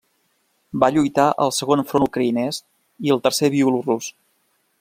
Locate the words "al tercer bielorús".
3.17-4.13